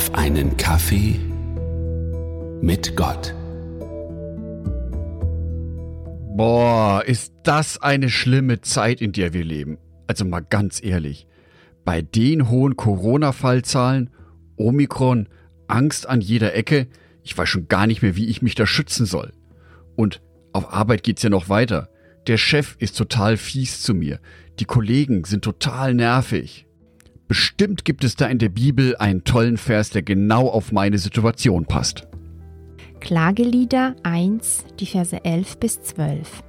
[0.00, 1.20] auf einen Kaffee
[2.62, 3.34] mit Gott.
[6.34, 9.76] Boah, ist das eine schlimme Zeit, in der wir leben.
[10.06, 11.26] Also mal ganz ehrlich.
[11.84, 14.08] Bei den hohen Corona-Fallzahlen,
[14.56, 15.28] Omikron,
[15.68, 16.86] Angst an jeder Ecke,
[17.22, 19.34] ich weiß schon gar nicht mehr, wie ich mich da schützen soll.
[19.96, 20.22] Und
[20.54, 21.90] auf Arbeit geht's ja noch weiter.
[22.26, 24.18] Der Chef ist total fies zu mir.
[24.60, 26.66] Die Kollegen sind total nervig.
[27.30, 31.64] Bestimmt gibt es da in der Bibel einen tollen Vers, der genau auf meine Situation
[31.64, 32.08] passt.
[32.98, 36.42] Klagelieder 1, die Verse 11 bis 12.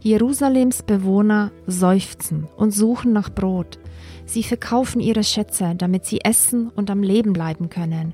[0.00, 3.78] Jerusalems Bewohner seufzen und suchen nach Brot.
[4.26, 8.12] Sie verkaufen ihre Schätze, damit sie essen und am Leben bleiben können.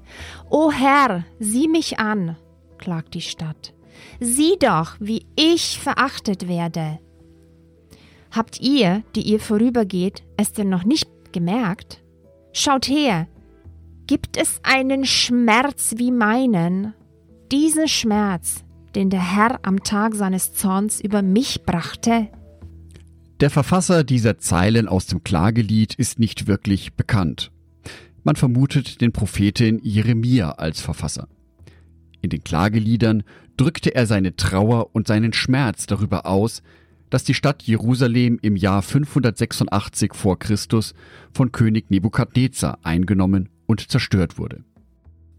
[0.49, 2.37] O Herr, sieh mich an,
[2.79, 3.75] klagt die Stadt.
[4.21, 7.01] Sieh doch, wie ich verachtet werde.
[8.31, 12.03] Habt ihr, die ihr vorübergeht, es denn noch nicht gemerkt?
[12.53, 13.27] Schaut her,
[14.07, 16.95] gibt es einen Schmerz wie meinen?
[17.53, 22.29] Diesen Schmerz, den der Herr am Tag seines Zorns über mich brachte?
[23.41, 27.51] Der Verfasser dieser Zeilen aus dem Klagelied ist nicht wirklich bekannt.
[28.23, 31.27] Man vermutet den Propheten Jeremia als Verfasser.
[32.21, 33.23] In den Klageliedern
[33.57, 36.63] drückte er seine Trauer und seinen Schmerz darüber aus,
[37.11, 40.95] dass die Stadt Jerusalem im Jahr 586 vor Christus
[41.33, 44.65] von König Nebukadnezar eingenommen und zerstört wurde.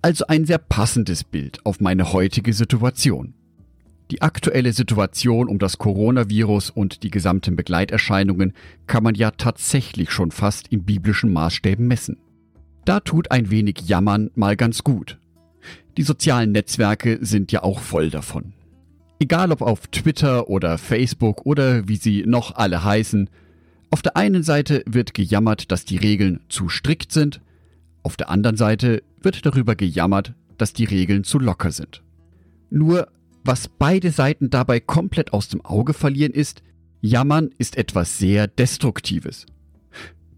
[0.02, 3.34] Also ein sehr passendes Bild auf meine heutige Situation.
[4.12, 8.54] Die aktuelle Situation um das Coronavirus und die gesamten Begleiterscheinungen
[8.86, 12.18] kann man ja tatsächlich schon fast in biblischen Maßstäben messen.
[12.84, 15.18] Da tut ein wenig Jammern mal ganz gut.
[15.98, 18.54] Die sozialen Netzwerke sind ja auch voll davon.
[19.22, 23.30] Egal ob auf Twitter oder Facebook oder wie sie noch alle heißen,
[23.92, 27.40] auf der einen Seite wird gejammert, dass die Regeln zu strikt sind,
[28.02, 32.02] auf der anderen Seite wird darüber gejammert, dass die Regeln zu locker sind.
[32.72, 33.10] Nur
[33.44, 36.64] was beide Seiten dabei komplett aus dem Auge verlieren ist,
[37.00, 39.46] Jammern ist etwas sehr Destruktives.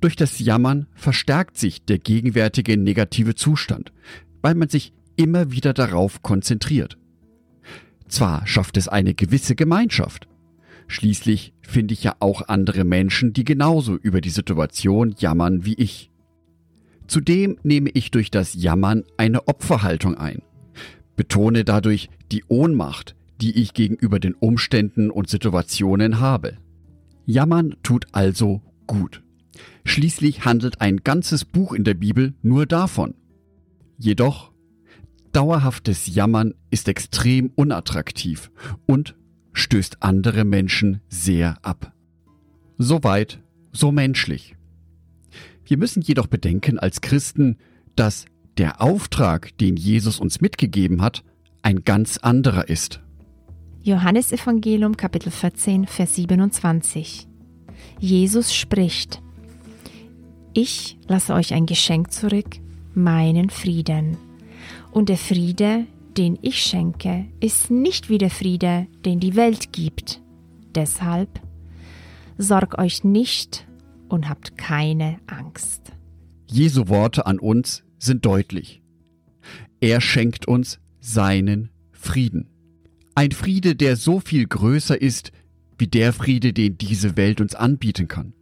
[0.02, 3.94] Durch das Jammern verstärkt sich der gegenwärtige negative Zustand,
[4.42, 6.98] weil man sich immer wieder darauf konzentriert.
[8.14, 10.28] Zwar schafft es eine gewisse Gemeinschaft.
[10.86, 16.12] Schließlich finde ich ja auch andere Menschen, die genauso über die Situation jammern wie ich.
[17.08, 20.44] Zudem nehme ich durch das Jammern eine Opferhaltung ein,
[21.16, 26.60] betone dadurch die Ohnmacht, die ich gegenüber den Umständen und Situationen habe.
[27.26, 29.24] Jammern tut also gut.
[29.86, 33.16] Schließlich handelt ein ganzes Buch in der Bibel nur davon.
[33.98, 34.53] Jedoch
[35.34, 38.52] Dauerhaftes Jammern ist extrem unattraktiv
[38.86, 39.16] und
[39.52, 41.92] stößt andere Menschen sehr ab.
[42.78, 43.42] Soweit,
[43.72, 44.56] so menschlich.
[45.66, 47.58] Wir müssen jedoch bedenken als Christen,
[47.96, 48.26] dass
[48.58, 51.24] der Auftrag, den Jesus uns mitgegeben hat,
[51.64, 53.02] ein ganz anderer ist.
[53.82, 57.28] Johannes Evangelium Kapitel 14 Vers 27
[58.00, 59.24] Jesus spricht
[60.54, 62.58] Ich lasse euch ein Geschenk zurück,
[62.94, 64.18] meinen Frieden.
[64.94, 65.88] Und der Friede,
[66.18, 70.22] den ich schenke, ist nicht wie der Friede, den die Welt gibt.
[70.76, 71.42] Deshalb
[72.38, 73.68] sorg euch nicht
[74.08, 75.94] und habt keine Angst.
[76.48, 78.84] Jesu Worte an uns sind deutlich.
[79.82, 82.52] Er schenkt uns seinen Frieden.
[83.16, 85.32] Ein Friede, der so viel größer ist,
[85.80, 88.34] wie der Friede, den diese Welt uns anbieten kann.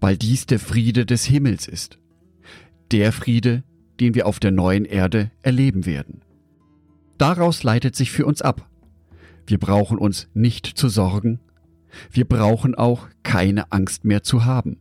[0.00, 2.00] Weil dies der Friede des Himmels ist.
[2.90, 3.62] Der Friede,
[4.00, 6.22] den wir auf der neuen Erde erleben werden.
[7.18, 8.68] Daraus leitet sich für uns ab.
[9.46, 11.40] Wir brauchen uns nicht zu sorgen,
[12.10, 14.78] wir brauchen auch keine Angst mehr zu haben.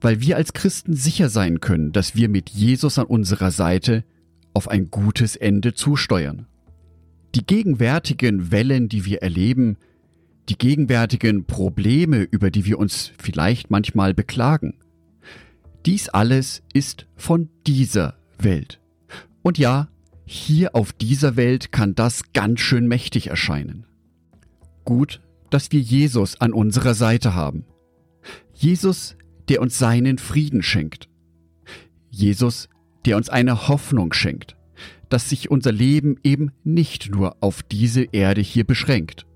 [0.00, 4.04] Weil wir als Christen sicher sein können, dass wir mit Jesus an unserer Seite
[4.52, 6.46] auf ein gutes Ende zusteuern.
[7.34, 9.76] Die gegenwärtigen Wellen, die wir erleben,
[10.48, 14.74] die gegenwärtigen Probleme, über die wir uns vielleicht manchmal beklagen,
[15.86, 18.80] dies alles ist von dieser Welt.
[19.42, 19.88] Und ja,
[20.24, 23.86] hier auf dieser Welt kann das ganz schön mächtig erscheinen.
[24.84, 27.64] Gut, dass wir Jesus an unserer Seite haben.
[28.54, 29.16] Jesus,
[29.48, 31.08] der uns seinen Frieden schenkt.
[32.10, 32.68] Jesus,
[33.04, 34.56] der uns eine Hoffnung schenkt,
[35.08, 39.26] dass sich unser Leben eben nicht nur auf diese Erde hier beschränkt,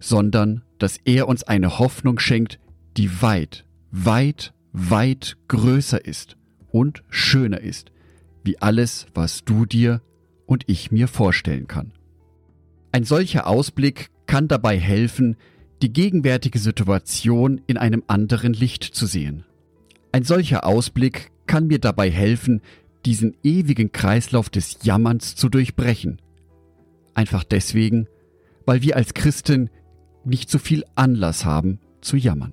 [0.00, 2.58] sondern dass er uns eine Hoffnung schenkt,
[2.96, 6.36] die weit, weit weit größer ist
[6.70, 7.92] und schöner ist,
[8.44, 10.00] wie alles, was du dir
[10.46, 11.92] und ich mir vorstellen kann.
[12.90, 15.36] Ein solcher Ausblick kann dabei helfen,
[15.82, 19.44] die gegenwärtige Situation in einem anderen Licht zu sehen.
[20.12, 22.60] Ein solcher Ausblick kann mir dabei helfen,
[23.04, 26.20] diesen ewigen Kreislauf des Jammerns zu durchbrechen.
[27.14, 28.06] Einfach deswegen,
[28.64, 29.70] weil wir als Christen
[30.24, 32.52] nicht so viel Anlass haben zu jammern.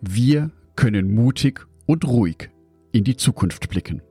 [0.00, 2.50] Wir können mutig und ruhig
[2.92, 4.02] in die Zukunft blicken.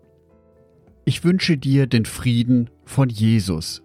[1.05, 3.81] Ich wünsche dir den Frieden von Jesus,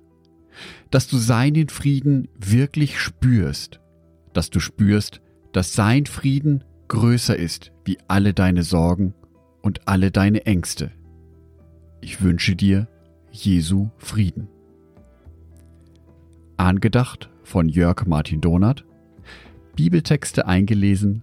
[0.91, 3.81] dass du seinen Frieden wirklich spürst,
[4.33, 5.21] dass du spürst,
[5.53, 9.15] dass sein Frieden größer ist wie alle deine Sorgen
[9.63, 10.93] und alle deine Ängste.
[12.01, 12.89] Ich wünsche dir
[13.33, 14.49] Jesu Frieden.
[16.57, 18.85] Angedacht von Jörg Martin Donath,
[19.75, 21.23] Bibeltexte eingelesen